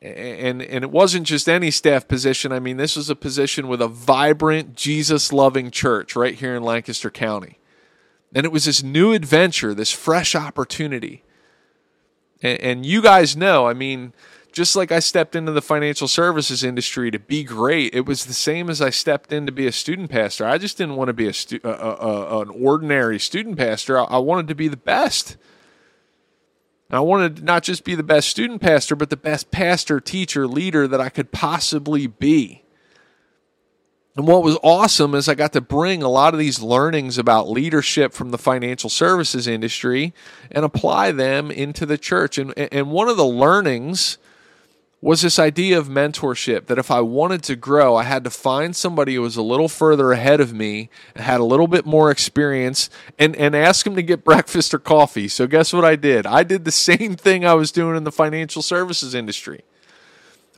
and 0.00 0.62
and 0.62 0.84
it 0.84 0.90
wasn't 0.90 1.26
just 1.26 1.48
any 1.48 1.70
staff 1.70 2.06
position. 2.06 2.52
I 2.52 2.60
mean, 2.60 2.76
this 2.76 2.96
was 2.96 3.10
a 3.10 3.16
position 3.16 3.68
with 3.68 3.82
a 3.82 3.88
vibrant, 3.88 4.76
Jesus-loving 4.76 5.70
church 5.70 6.14
right 6.14 6.34
here 6.34 6.54
in 6.54 6.62
Lancaster 6.62 7.10
County, 7.10 7.58
and 8.34 8.44
it 8.44 8.52
was 8.52 8.64
this 8.64 8.82
new 8.82 9.12
adventure, 9.12 9.74
this 9.74 9.92
fresh 9.92 10.34
opportunity. 10.34 11.24
And, 12.42 12.60
and 12.60 12.86
you 12.86 13.02
guys 13.02 13.36
know, 13.36 13.66
I 13.66 13.74
mean, 13.74 14.12
just 14.52 14.76
like 14.76 14.92
I 14.92 15.00
stepped 15.00 15.34
into 15.34 15.52
the 15.52 15.60
financial 15.60 16.06
services 16.06 16.62
industry 16.62 17.10
to 17.10 17.18
be 17.18 17.42
great, 17.42 17.94
it 17.94 18.06
was 18.06 18.24
the 18.24 18.34
same 18.34 18.70
as 18.70 18.80
I 18.80 18.90
stepped 18.90 19.32
in 19.32 19.46
to 19.46 19.52
be 19.52 19.66
a 19.66 19.72
student 19.72 20.10
pastor. 20.10 20.46
I 20.46 20.58
just 20.58 20.78
didn't 20.78 20.96
want 20.96 21.08
to 21.08 21.12
be 21.12 21.26
a, 21.26 21.32
stu- 21.32 21.60
a, 21.64 21.68
a 21.68 22.40
an 22.42 22.50
ordinary 22.50 23.18
student 23.18 23.58
pastor. 23.58 23.98
I, 23.98 24.04
I 24.04 24.18
wanted 24.18 24.46
to 24.48 24.54
be 24.54 24.68
the 24.68 24.76
best. 24.76 25.36
I 26.90 27.00
wanted 27.00 27.36
to 27.36 27.44
not 27.44 27.64
just 27.64 27.84
be 27.84 27.94
the 27.94 28.02
best 28.02 28.28
student 28.28 28.62
pastor, 28.62 28.96
but 28.96 29.10
the 29.10 29.16
best 29.16 29.50
pastor, 29.50 30.00
teacher, 30.00 30.46
leader 30.46 30.88
that 30.88 31.00
I 31.00 31.10
could 31.10 31.32
possibly 31.32 32.06
be. 32.06 32.64
And 34.16 34.26
what 34.26 34.42
was 34.42 34.58
awesome 34.64 35.14
is 35.14 35.28
I 35.28 35.34
got 35.34 35.52
to 35.52 35.60
bring 35.60 36.02
a 36.02 36.08
lot 36.08 36.34
of 36.34 36.40
these 36.40 36.60
learnings 36.60 37.18
about 37.18 37.48
leadership 37.48 38.12
from 38.12 38.30
the 38.30 38.38
financial 38.38 38.90
services 38.90 39.46
industry 39.46 40.12
and 40.50 40.64
apply 40.64 41.12
them 41.12 41.50
into 41.50 41.86
the 41.86 41.98
church. 41.98 42.36
And, 42.36 42.52
and 42.58 42.90
one 42.90 43.08
of 43.08 43.16
the 43.16 43.24
learnings 43.24 44.18
was 45.00 45.22
this 45.22 45.38
idea 45.38 45.78
of 45.78 45.86
mentorship 45.86 46.66
that 46.66 46.78
if 46.78 46.90
I 46.90 47.00
wanted 47.00 47.44
to 47.44 47.56
grow, 47.56 47.94
I 47.94 48.02
had 48.02 48.24
to 48.24 48.30
find 48.30 48.74
somebody 48.74 49.14
who 49.14 49.22
was 49.22 49.36
a 49.36 49.42
little 49.42 49.68
further 49.68 50.10
ahead 50.10 50.40
of 50.40 50.52
me 50.52 50.90
and 51.14 51.24
had 51.24 51.38
a 51.38 51.44
little 51.44 51.68
bit 51.68 51.86
more 51.86 52.10
experience 52.10 52.90
and, 53.16 53.36
and 53.36 53.54
ask 53.54 53.84
them 53.84 53.94
to 53.94 54.02
get 54.02 54.24
breakfast 54.24 54.74
or 54.74 54.78
coffee. 54.78 55.28
So, 55.28 55.46
guess 55.46 55.72
what 55.72 55.84
I 55.84 55.94
did? 55.94 56.26
I 56.26 56.42
did 56.42 56.64
the 56.64 56.72
same 56.72 57.14
thing 57.14 57.44
I 57.44 57.54
was 57.54 57.70
doing 57.70 57.96
in 57.96 58.04
the 58.04 58.12
financial 58.12 58.62
services 58.62 59.14
industry 59.14 59.62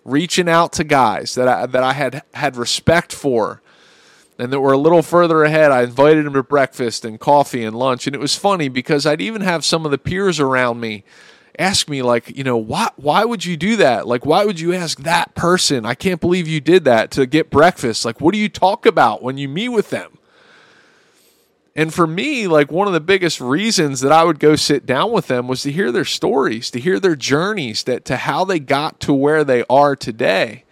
reaching 0.05 0.49
out 0.49 0.73
to 0.73 0.85
guys 0.85 1.35
that 1.35 1.49
I, 1.49 1.67
that 1.67 1.83
I 1.83 1.93
had 1.93 2.23
had 2.35 2.57
respect 2.57 3.13
for 3.13 3.63
and 4.39 4.53
that 4.53 4.61
were 4.61 4.73
a 4.73 4.79
little 4.79 5.03
further 5.03 5.45
ahead. 5.45 5.71
I 5.71 5.83
invited 5.83 6.25
them 6.25 6.33
to 6.33 6.43
breakfast 6.43 7.05
and 7.05 7.21
coffee 7.21 7.63
and 7.63 7.77
lunch. 7.77 8.07
And 8.07 8.17
it 8.17 8.21
was 8.21 8.35
funny 8.35 8.69
because 8.69 9.05
I'd 9.05 9.21
even 9.21 9.43
have 9.43 9.65
some 9.65 9.85
of 9.85 9.91
the 9.91 9.99
peers 9.99 10.41
around 10.41 10.81
me 10.81 11.05
ask 11.59 11.89
me, 11.89 12.03
like, 12.03 12.37
you 12.37 12.45
know, 12.45 12.57
why, 12.57 12.89
why 12.97 13.25
would 13.25 13.45
you 13.45 13.57
do 13.57 13.77
that? 13.77 14.07
Like, 14.07 14.25
why 14.25 14.45
would 14.45 14.61
you 14.61 14.73
ask 14.73 15.01
that 15.01 15.35
person? 15.35 15.85
I 15.85 15.95
can't 15.95 16.21
believe 16.21 16.49
you 16.49 16.61
did 16.61 16.85
that 16.85 17.11
to 17.13 17.27
get 17.27 17.51
breakfast. 17.51 18.05
Like, 18.05 18.21
what 18.21 18.33
do 18.33 18.39
you 18.39 18.49
talk 18.49 18.87
about 18.87 19.23
when 19.23 19.39
you 19.39 19.49
meet 19.49 19.71
with 19.71 19.91
them? 19.91 20.19
And 21.77 21.95
for 21.95 22.07
me, 22.07 22.49
like 22.49 22.73
one 22.73 22.89
of 22.89 22.93
the 22.93 23.01
biggest 23.01 23.41
reasons 23.41 24.01
that 24.01 24.11
I 24.11 24.25
would 24.25 24.41
go 24.41 24.57
sit 24.57 24.87
down 24.87 25.13
with 25.13 25.29
them 25.29 25.47
was 25.47 25.63
to 25.63 25.73
hear 25.73 25.93
their 25.93 26.05
stories, 26.05 26.71
to 26.73 26.81
hear 26.81 26.99
their 26.99 27.17
journeys, 27.17 27.85
that 27.85 28.05
to 28.07 28.17
how 28.17 28.45
they 28.45 28.59
got 28.59 28.99
to 29.01 29.15
where 29.15 29.45
they 29.45 29.65
are 29.71 29.95
today, 29.95 30.65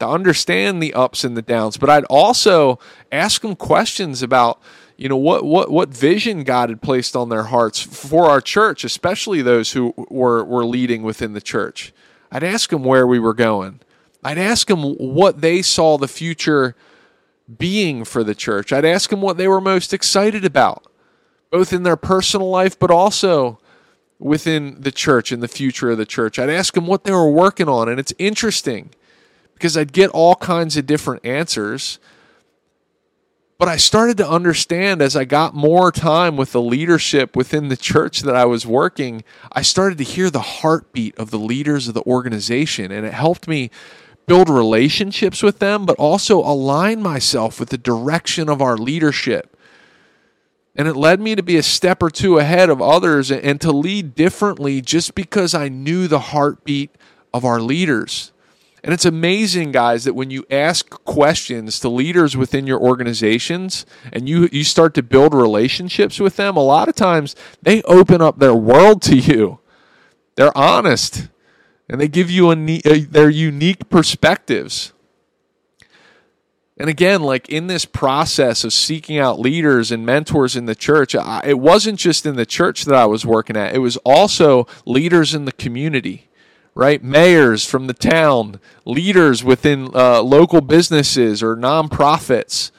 to 0.00 0.08
understand 0.08 0.82
the 0.82 0.94
ups 0.94 1.22
and 1.22 1.36
the 1.36 1.42
downs. 1.42 1.76
But 1.76 1.90
I'd 1.90 2.04
also 2.06 2.80
ask 3.12 3.42
them 3.42 3.54
questions 3.54 4.20
about, 4.20 4.60
you 4.96 5.08
know, 5.08 5.16
what 5.16 5.44
what 5.44 5.70
what 5.70 5.88
vision 5.88 6.44
God 6.44 6.68
had 6.68 6.82
placed 6.82 7.16
on 7.16 7.28
their 7.28 7.44
hearts 7.44 7.80
for 7.80 8.28
our 8.28 8.40
church, 8.40 8.84
especially 8.84 9.42
those 9.42 9.72
who 9.72 9.94
were 9.96 10.44
were 10.44 10.64
leading 10.64 11.02
within 11.02 11.32
the 11.32 11.40
church. 11.40 11.92
I'd 12.30 12.44
ask 12.44 12.70
them 12.70 12.84
where 12.84 13.06
we 13.06 13.18
were 13.18 13.34
going. 13.34 13.80
I'd 14.24 14.38
ask 14.38 14.68
them 14.68 14.82
what 14.82 15.40
they 15.40 15.62
saw 15.62 15.98
the 15.98 16.08
future 16.08 16.76
being 17.58 18.04
for 18.04 18.22
the 18.22 18.34
church. 18.34 18.72
I'd 18.72 18.84
ask 18.84 19.10
them 19.10 19.20
what 19.20 19.36
they 19.36 19.48
were 19.48 19.60
most 19.60 19.92
excited 19.92 20.44
about, 20.44 20.86
both 21.50 21.72
in 21.72 21.82
their 21.82 21.96
personal 21.96 22.48
life, 22.48 22.78
but 22.78 22.90
also 22.90 23.58
within 24.18 24.80
the 24.80 24.92
church 24.92 25.32
and 25.32 25.42
the 25.42 25.48
future 25.48 25.90
of 25.90 25.98
the 25.98 26.06
church. 26.06 26.38
I'd 26.38 26.48
ask 26.48 26.74
them 26.74 26.86
what 26.86 27.04
they 27.04 27.12
were 27.12 27.30
working 27.30 27.68
on. 27.68 27.88
And 27.88 27.98
it's 27.98 28.14
interesting 28.18 28.90
because 29.54 29.76
I'd 29.76 29.92
get 29.92 30.10
all 30.10 30.36
kinds 30.36 30.76
of 30.76 30.86
different 30.86 31.26
answers. 31.26 31.98
But 33.62 33.68
I 33.68 33.76
started 33.76 34.16
to 34.16 34.28
understand 34.28 35.00
as 35.00 35.14
I 35.14 35.24
got 35.24 35.54
more 35.54 35.92
time 35.92 36.36
with 36.36 36.50
the 36.50 36.60
leadership 36.60 37.36
within 37.36 37.68
the 37.68 37.76
church 37.76 38.22
that 38.22 38.34
I 38.34 38.44
was 38.44 38.66
working, 38.66 39.22
I 39.52 39.62
started 39.62 39.98
to 39.98 40.04
hear 40.04 40.30
the 40.30 40.40
heartbeat 40.40 41.16
of 41.16 41.30
the 41.30 41.38
leaders 41.38 41.86
of 41.86 41.94
the 41.94 42.02
organization. 42.02 42.90
And 42.90 43.06
it 43.06 43.12
helped 43.12 43.46
me 43.46 43.70
build 44.26 44.48
relationships 44.48 45.44
with 45.44 45.60
them, 45.60 45.86
but 45.86 45.96
also 45.96 46.40
align 46.40 47.02
myself 47.02 47.60
with 47.60 47.68
the 47.68 47.78
direction 47.78 48.48
of 48.48 48.60
our 48.60 48.76
leadership. 48.76 49.56
And 50.74 50.88
it 50.88 50.96
led 50.96 51.20
me 51.20 51.36
to 51.36 51.42
be 51.44 51.56
a 51.56 51.62
step 51.62 52.02
or 52.02 52.10
two 52.10 52.38
ahead 52.38 52.68
of 52.68 52.82
others 52.82 53.30
and 53.30 53.60
to 53.60 53.70
lead 53.70 54.16
differently 54.16 54.80
just 54.80 55.14
because 55.14 55.54
I 55.54 55.68
knew 55.68 56.08
the 56.08 56.18
heartbeat 56.18 56.96
of 57.32 57.44
our 57.44 57.60
leaders. 57.60 58.32
And 58.84 58.92
it's 58.92 59.04
amazing, 59.04 59.70
guys, 59.70 60.04
that 60.04 60.14
when 60.14 60.30
you 60.30 60.44
ask 60.50 60.90
questions 61.04 61.78
to 61.80 61.88
leaders 61.88 62.36
within 62.36 62.66
your 62.66 62.80
organizations 62.80 63.86
and 64.12 64.28
you, 64.28 64.48
you 64.50 64.64
start 64.64 64.94
to 64.94 65.02
build 65.02 65.34
relationships 65.34 66.18
with 66.18 66.34
them, 66.36 66.56
a 66.56 66.64
lot 66.64 66.88
of 66.88 66.96
times 66.96 67.36
they 67.62 67.82
open 67.82 68.20
up 68.20 68.38
their 68.38 68.54
world 68.54 69.00
to 69.02 69.16
you. 69.16 69.60
They're 70.34 70.56
honest 70.56 71.28
and 71.88 72.00
they 72.00 72.08
give 72.08 72.30
you 72.30 72.50
a, 72.50 73.00
their 73.00 73.30
unique 73.30 73.88
perspectives. 73.88 74.92
And 76.76 76.88
again, 76.88 77.22
like 77.22 77.48
in 77.48 77.68
this 77.68 77.84
process 77.84 78.64
of 78.64 78.72
seeking 78.72 79.18
out 79.18 79.38
leaders 79.38 79.92
and 79.92 80.04
mentors 80.04 80.56
in 80.56 80.64
the 80.64 80.74
church, 80.74 81.14
I, 81.14 81.42
it 81.44 81.58
wasn't 81.58 82.00
just 82.00 82.26
in 82.26 82.34
the 82.34 82.46
church 82.46 82.84
that 82.86 82.94
I 82.94 83.04
was 83.06 83.24
working 83.24 83.56
at, 83.56 83.74
it 83.74 83.78
was 83.78 83.98
also 83.98 84.66
leaders 84.86 85.34
in 85.34 85.44
the 85.44 85.52
community, 85.52 86.28
right? 86.74 87.02
Mayors 87.02 87.64
from 87.64 87.86
the 87.86 87.94
town, 87.94 88.60
leaders 88.84 89.44
within 89.44 89.90
uh, 89.94 90.22
local 90.22 90.60
businesses 90.60 91.42
or 91.42 91.56
nonprofits. 91.56 92.70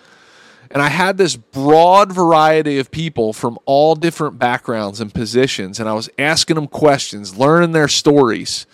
And 0.71 0.81
I 0.81 0.89
had 0.89 1.17
this 1.17 1.35
broad 1.35 2.11
variety 2.11 2.79
of 2.79 2.89
people 2.89 3.31
from 3.31 3.59
all 3.65 3.93
different 3.95 4.39
backgrounds 4.39 4.99
and 4.99 5.13
positions, 5.13 5.79
and 5.79 5.87
I 5.87 5.93
was 5.93 6.09
asking 6.17 6.55
them 6.55 6.67
questions, 6.67 7.37
learning 7.37 7.73
their 7.73 7.87
stories 7.87 8.65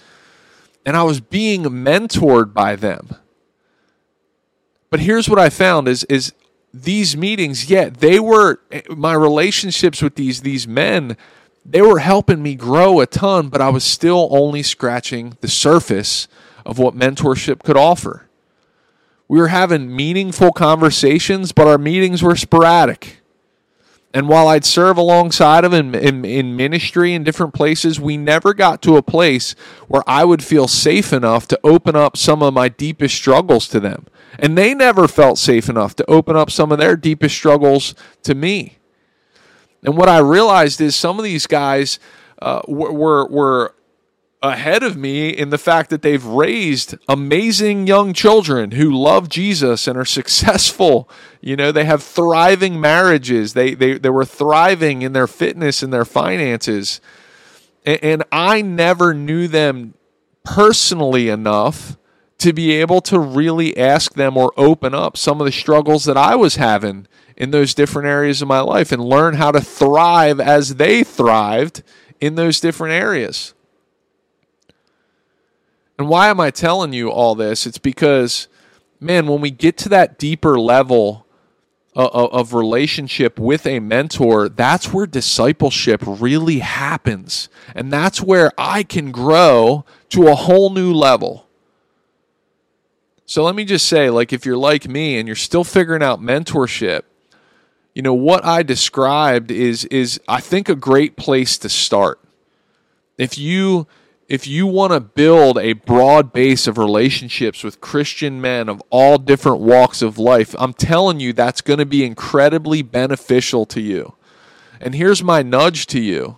and 0.86 0.98
I 0.98 1.04
was 1.04 1.20
being 1.20 1.66
mentored 1.66 2.54
by 2.54 2.76
them. 2.76 3.16
But 4.90 5.02
here's 5.02 5.30
what 5.30 5.38
I 5.40 5.50
found 5.50 5.88
is 5.88 6.04
is 6.06 6.34
these 6.74 7.16
meetings, 7.16 7.70
yeah, 7.70 7.90
they 7.90 8.20
were 8.20 8.60
my 8.90 9.14
relationships 9.14 10.02
with 10.02 10.16
these 10.16 10.42
these 10.42 10.68
men, 10.68 11.16
they 11.66 11.82
were 11.82 12.00
helping 12.00 12.42
me 12.42 12.56
grow 12.56 13.00
a 13.00 13.06
ton, 13.06 13.50
but 13.50 13.62
I 13.62 13.70
was 13.70 13.84
still 13.84 14.28
only 14.32 14.64
scratching 14.64 15.38
the 15.42 15.48
surface 15.48 16.28
of 16.66 16.80
what 16.80 16.96
mentorship 16.96 17.64
could 17.64 17.78
offer. 17.78 18.28
We 19.28 19.38
were 19.38 19.50
having 19.50 19.96
meaningful 19.96 20.52
conversations, 20.52 21.52
but 21.52 21.68
our 21.68 21.78
meetings 21.78 22.24
were 22.24 22.36
sporadic. 22.36 23.20
And 24.12 24.28
while 24.28 24.48
I'd 24.48 24.66
serve 24.66 24.98
alongside 24.98 25.64
of 25.64 25.72
him 25.72 25.94
in, 25.94 26.04
in, 26.04 26.26
in, 26.26 26.56
ministry 26.56 27.14
in 27.14 27.24
different 27.24 27.54
places, 27.54 28.00
we 28.00 28.18
never 28.18 28.56
got 28.56 28.82
to 28.82 28.98
a 28.98 29.04
place 29.04 29.54
where 29.88 30.02
I 30.08 30.26
would 30.26 30.44
feel 30.44 30.68
safe 30.68 31.14
enough 31.14 31.48
to 31.50 31.60
open 31.64 31.96
up 31.96 32.18
some 32.18 32.42
of 32.42 32.56
my 32.56 32.70
deepest 32.70 33.16
struggles 33.16 33.68
to 33.68 33.80
them. 33.80 34.08
And 34.40 34.58
they 34.58 34.74
never 34.74 35.08
felt 35.08 35.38
safe 35.38 35.70
enough 35.70 35.96
to 35.98 36.10
open 36.10 36.36
up 36.36 36.50
some 36.50 36.72
of 36.72 36.80
their 36.80 36.96
deepest 36.96 37.36
struggles 37.36 37.94
to 38.24 38.34
me. 38.34 38.79
And 39.84 39.98
what 39.98 40.10
I 40.10 40.20
realized 40.20 40.82
is 40.82 40.96
some 40.96 41.18
of 41.20 41.24
these 41.24 41.48
guys 41.48 42.00
uh, 42.42 42.62
were, 42.68 43.28
were, 43.28 43.76
ahead 44.42 44.84
of 44.84 44.96
me 44.96 45.30
in 45.30 45.50
the 45.50 45.58
fact 45.58 45.90
that 45.90 46.02
they've 46.02 46.26
raised 46.26 46.96
amazing 47.08 47.88
young 47.88 48.14
children 48.14 48.72
who 48.72 48.90
love 48.90 49.28
Jesus 49.28 49.88
and 49.88 49.98
are 49.98 50.06
successful. 50.06 51.10
You 51.42 51.56
know, 51.56 51.72
they 51.72 51.86
have 51.86 52.02
thriving 52.02 52.80
marriages. 52.80 53.54
They 53.54 53.74
they 53.74 53.98
they 53.98 54.10
were 54.10 54.26
thriving 54.26 55.02
in 55.02 55.14
their 55.14 55.28
fitness 55.28 55.84
and 55.84 55.92
their 55.92 56.06
finances. 56.06 57.02
And, 57.86 58.04
and 58.04 58.24
I 58.32 58.62
never 58.62 59.14
knew 59.14 59.48
them 59.48 59.94
personally 60.44 61.30
enough 61.30 61.98
to 62.40 62.54
be 62.54 62.72
able 62.72 63.02
to 63.02 63.20
really 63.20 63.78
ask 63.78 64.14
them 64.14 64.38
or 64.38 64.54
open 64.56 64.94
up 64.94 65.18
some 65.18 65.42
of 65.42 65.46
the 65.46 65.52
struggles 65.52 66.06
that 66.06 66.16
I 66.16 66.36
was 66.36 66.56
having 66.56 67.06
in 67.40 67.52
those 67.52 67.74
different 67.74 68.08
areas 68.08 68.42
of 68.42 68.48
my 68.50 68.60
life 68.60 68.92
and 68.92 69.04
learn 69.04 69.36
how 69.36 69.50
to 69.50 69.62
thrive 69.62 70.40
as 70.42 70.76
they 70.76 71.04
thrived 71.04 71.82
in 72.20 72.36
those 72.36 72.60
different 72.60 72.94
areas. 72.94 73.54
And 75.98 76.10
why 76.10 76.28
am 76.28 76.40
I 76.40 76.52
telling 76.52 76.94
you 76.94 77.10
all 77.10 77.36
this? 77.36 77.66
It's 77.66 77.78
because, 77.78 78.48
man, 79.00 79.28
when 79.28 79.42
we 79.42 79.52
get 79.52 79.78
to 79.80 79.90
that 79.90 80.20
deeper 80.20 80.60
level 80.60 81.26
of, 81.96 82.54
relationship 82.54 83.38
with 83.40 83.66
a 83.66 83.80
mentor, 83.80 84.48
that's 84.48 84.94
where 84.94 85.06
discipleship 85.06 86.02
really 86.06 86.60
happens. 86.60 87.50
And 87.76 87.92
that's 87.92 88.22
where 88.22 88.52
I 88.58 88.84
can 88.84 89.12
grow 89.12 89.84
to 90.10 90.28
a 90.28 90.36
whole 90.36 90.70
new 90.70 90.94
level. 90.94 91.48
So 93.26 93.44
let 93.44 93.56
me 93.56 93.66
just 93.66 93.88
say, 93.88 94.10
like, 94.10 94.32
if 94.32 94.46
you're 94.46 94.58
like 94.58 94.88
me 94.88 95.18
and 95.18 95.28
you're 95.28 95.36
still 95.36 95.66
figuring 95.66 96.02
out 96.02 96.22
mentorship, 96.22 97.04
you 97.94 98.02
know 98.02 98.14
what 98.14 98.46
I 98.46 98.64
described 98.64 99.52
is 99.52 99.86
is 99.86 100.20
I 100.28 100.40
think 100.40 100.70
a 100.70 100.76
great 100.76 101.18
place 101.18 101.58
to 101.60 101.70
start. 101.70 102.20
If 103.18 103.38
you 103.38 103.88
if 104.28 104.48
you 104.48 104.68
want 104.68 104.94
to 104.94 105.00
build 105.00 105.58
a 105.58 105.74
broad 105.74 106.32
base 106.32 106.68
of 106.68 106.78
relationships 106.78 107.64
with 107.64 107.82
Christian 107.82 108.40
men 108.40 108.70
of 108.70 108.82
all 108.92 109.18
different 109.18 109.60
walks 109.60 110.04
of 110.04 110.20
life, 110.20 110.56
I'm 110.60 110.74
telling 110.74 111.20
you 111.20 111.34
that's 111.34 111.62
going 111.62 111.80
to 111.80 111.86
be 111.86 112.06
incredibly 112.06 112.84
beneficial 112.84 113.66
to 113.66 113.82
you. 113.82 114.16
And 114.80 114.94
here's 114.94 115.24
my 115.24 115.42
nudge 115.42 115.88
to 115.88 116.00
you. 116.00 116.38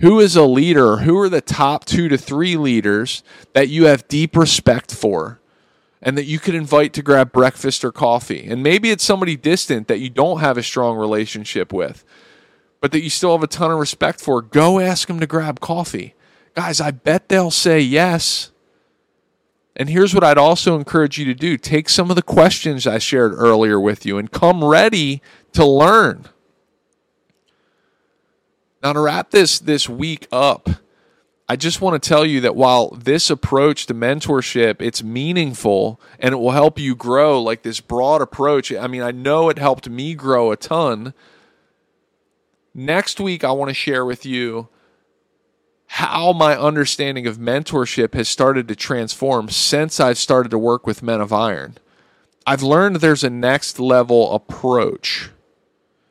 Who 0.00 0.20
is 0.20 0.36
a 0.36 0.44
leader? 0.44 0.98
Who 0.98 1.18
are 1.18 1.30
the 1.30 1.40
top 1.40 1.86
two 1.86 2.08
to 2.08 2.18
three 2.18 2.56
leaders 2.56 3.22
that 3.54 3.68
you 3.68 3.86
have 3.86 4.06
deep 4.08 4.36
respect 4.36 4.94
for 4.94 5.39
and 6.02 6.16
that 6.16 6.24
you 6.24 6.38
could 6.38 6.54
invite 6.54 6.92
to 6.94 7.02
grab 7.02 7.32
breakfast 7.32 7.84
or 7.84 7.92
coffee? 7.92 8.46
And 8.48 8.62
maybe 8.62 8.90
it's 8.90 9.04
somebody 9.04 9.36
distant 9.36 9.88
that 9.88 9.98
you 9.98 10.10
don't 10.10 10.40
have 10.40 10.56
a 10.56 10.62
strong 10.62 10.96
relationship 10.96 11.72
with, 11.72 12.04
but 12.80 12.92
that 12.92 13.02
you 13.02 13.10
still 13.10 13.32
have 13.32 13.42
a 13.42 13.46
ton 13.46 13.70
of 13.70 13.78
respect 13.78 14.20
for. 14.20 14.42
Go 14.42 14.80
ask 14.80 15.08
them 15.08 15.20
to 15.20 15.26
grab 15.26 15.60
coffee 15.60 16.14
Guys, 16.54 16.80
I 16.80 16.90
bet 16.90 17.28
they'll 17.28 17.50
say 17.50 17.80
yes. 17.80 18.50
And 19.76 19.88
here's 19.88 20.14
what 20.14 20.24
I'd 20.24 20.38
also 20.38 20.76
encourage 20.76 21.16
you 21.18 21.24
to 21.26 21.34
do 21.34 21.56
take 21.56 21.88
some 21.88 22.10
of 22.10 22.16
the 22.16 22.22
questions 22.22 22.86
I 22.86 22.98
shared 22.98 23.32
earlier 23.32 23.78
with 23.80 24.04
you 24.04 24.18
and 24.18 24.30
come 24.30 24.64
ready 24.64 25.22
to 25.52 25.64
learn. 25.64 26.26
Now, 28.82 28.94
to 28.94 29.00
wrap 29.00 29.30
this, 29.30 29.58
this 29.58 29.88
week 29.88 30.26
up, 30.32 30.68
I 31.50 31.56
just 31.56 31.80
want 31.80 32.00
to 32.00 32.08
tell 32.08 32.24
you 32.24 32.40
that 32.42 32.54
while 32.54 32.90
this 32.90 33.28
approach 33.28 33.86
to 33.86 33.94
mentorship, 33.94 34.80
it's 34.80 35.02
meaningful 35.02 36.00
and 36.20 36.32
it 36.32 36.36
will 36.36 36.52
help 36.52 36.78
you 36.78 36.94
grow 36.94 37.42
like 37.42 37.62
this 37.62 37.80
broad 37.80 38.22
approach. 38.22 38.72
I 38.72 38.86
mean, 38.86 39.02
I 39.02 39.10
know 39.10 39.48
it 39.48 39.58
helped 39.58 39.88
me 39.88 40.14
grow 40.14 40.52
a 40.52 40.56
ton. 40.56 41.12
Next 42.72 43.18
week, 43.18 43.42
I 43.42 43.50
want 43.50 43.68
to 43.68 43.74
share 43.74 44.04
with 44.04 44.24
you 44.24 44.68
how 45.88 46.32
my 46.32 46.56
understanding 46.56 47.26
of 47.26 47.38
mentorship 47.38 48.14
has 48.14 48.28
started 48.28 48.68
to 48.68 48.76
transform 48.76 49.48
since 49.48 49.98
I've 49.98 50.18
started 50.18 50.50
to 50.50 50.58
work 50.58 50.86
with 50.86 51.02
Men 51.02 51.20
of 51.20 51.32
Iron. 51.32 51.78
I've 52.46 52.62
learned 52.62 52.96
there's 52.96 53.24
a 53.24 53.28
next 53.28 53.80
level 53.80 54.32
approach, 54.32 55.30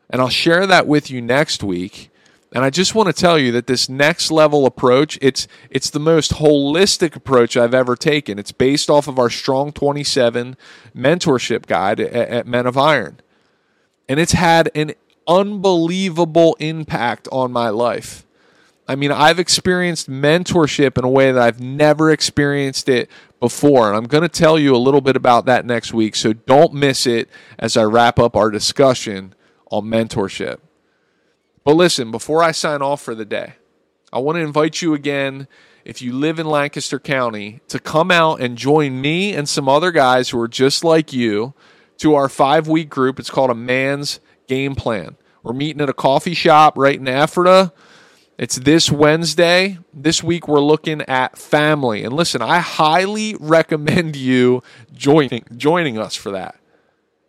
and 0.09 0.21
I'll 0.21 0.27
share 0.27 0.67
that 0.67 0.85
with 0.85 1.09
you 1.09 1.21
next 1.21 1.63
week. 1.63 2.08
And 2.51 2.63
I 2.63 2.71
just 2.71 2.95
want 2.95 3.07
to 3.07 3.13
tell 3.13 3.37
you 3.37 3.51
that 3.51 3.67
this 3.67 3.89
next 3.89 4.31
level 4.31 4.65
approach, 4.65 5.19
it's 5.21 5.47
it's 5.69 5.91
the 5.91 5.99
most 5.99 6.33
holistic 6.33 7.15
approach 7.15 7.55
I've 7.55 7.75
ever 7.75 7.95
taken. 7.95 8.39
It's 8.39 8.51
based 8.51 8.89
off 8.89 9.07
of 9.07 9.19
our 9.19 9.29
Strong 9.29 9.73
27 9.73 10.57
mentorship 10.95 11.67
guide 11.67 11.99
at, 11.99 12.13
at 12.13 12.47
Men 12.47 12.65
of 12.65 12.75
Iron. 12.77 13.19
And 14.07 14.19
it's 14.19 14.31
had 14.31 14.71
an 14.73 14.93
unbelievable 15.27 16.57
impact 16.59 17.27
on 17.31 17.51
my 17.51 17.69
life. 17.69 18.25
I 18.87 18.95
mean, 18.95 19.11
I've 19.11 19.37
experienced 19.37 20.09
mentorship 20.09 20.97
in 20.97 21.03
a 21.03 21.09
way 21.09 21.31
that 21.31 21.39
I've 21.39 21.61
never 21.61 22.09
experienced 22.09 22.89
it 22.89 23.07
before. 23.39 23.89
And 23.89 23.95
I'm 23.95 24.07
going 24.07 24.23
to 24.23 24.27
tell 24.27 24.57
you 24.57 24.75
a 24.75 24.77
little 24.77 25.01
bit 25.01 25.15
about 25.15 25.45
that 25.45 25.63
next 25.63 25.93
week. 25.93 26.15
So 26.15 26.33
don't 26.33 26.73
miss 26.73 27.05
it 27.05 27.29
as 27.59 27.77
I 27.77 27.83
wrap 27.83 28.17
up 28.17 28.35
our 28.35 28.49
discussion 28.49 29.35
on 29.69 29.83
mentorship. 29.83 30.57
But 31.69 31.75
listen, 31.75 32.09
before 32.09 32.41
I 32.41 32.51
sign 32.51 32.81
off 32.81 32.99
for 32.99 33.13
the 33.13 33.25
day, 33.25 33.53
I 34.11 34.17
want 34.17 34.37
to 34.37 34.41
invite 34.41 34.81
you 34.81 34.95
again, 34.95 35.47
if 35.85 36.01
you 36.01 36.13
live 36.13 36.39
in 36.39 36.47
Lancaster 36.47 36.97
County, 36.97 37.59
to 37.67 37.77
come 37.77 38.09
out 38.09 38.41
and 38.41 38.57
join 38.57 38.99
me 38.99 39.35
and 39.35 39.47
some 39.47 39.69
other 39.69 39.91
guys 39.91 40.29
who 40.29 40.39
are 40.39 40.47
just 40.47 40.83
like 40.83 41.13
you 41.13 41.53
to 41.99 42.15
our 42.15 42.27
five 42.27 42.67
week 42.67 42.89
group. 42.89 43.19
It's 43.19 43.29
called 43.29 43.51
a 43.51 43.53
man's 43.53 44.19
game 44.47 44.73
plan. 44.73 45.15
We're 45.43 45.53
meeting 45.53 45.79
at 45.79 45.89
a 45.89 45.93
coffee 45.93 46.33
shop 46.33 46.75
right 46.75 46.99
in 46.99 47.07
Ephrata. 47.07 47.71
It's 48.39 48.55
this 48.55 48.91
Wednesday. 48.91 49.77
This 49.93 50.23
week 50.23 50.47
we're 50.47 50.61
looking 50.61 51.03
at 51.03 51.37
family. 51.37 52.03
And 52.03 52.13
listen, 52.15 52.41
I 52.41 52.61
highly 52.61 53.35
recommend 53.39 54.15
you 54.15 54.63
joining 54.91 55.43
joining 55.55 55.99
us 55.99 56.15
for 56.15 56.31
that. 56.31 56.59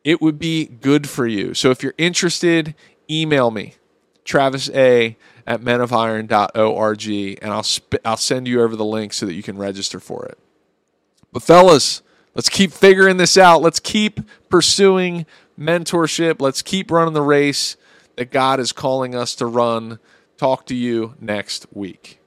It 0.02 0.22
would 0.22 0.38
be 0.38 0.64
good 0.64 1.10
for 1.10 1.26
you. 1.26 1.52
So 1.52 1.70
if 1.70 1.82
you're 1.82 1.92
interested, 1.98 2.74
email 3.10 3.50
me, 3.50 3.74
Travis 4.24 4.70
A 4.70 5.16
at 5.46 5.60
menofiron.org, 5.60 7.06
and 7.42 7.52
I'll 7.52 7.62
sp- 7.66 8.02
I'll 8.04 8.16
send 8.16 8.46
you 8.46 8.62
over 8.62 8.76
the 8.76 8.84
link 8.84 9.12
so 9.12 9.26
that 9.26 9.34
you 9.34 9.42
can 9.42 9.58
register 9.58 10.00
for 10.00 10.24
it. 10.26 10.38
But 11.32 11.42
fellas, 11.42 12.02
let's 12.34 12.48
keep 12.48 12.72
figuring 12.72 13.16
this 13.16 13.36
out. 13.36 13.62
Let's 13.62 13.80
keep 13.80 14.20
pursuing 14.48 15.26
mentorship. 15.58 16.40
Let's 16.40 16.62
keep 16.62 16.90
running 16.90 17.14
the 17.14 17.22
race 17.22 17.76
that 18.16 18.30
God 18.30 18.60
is 18.60 18.72
calling 18.72 19.14
us 19.14 19.34
to 19.36 19.46
run 19.46 19.98
talk 20.36 20.66
to 20.66 20.74
you 20.74 21.14
next 21.20 21.66
week. 21.72 22.19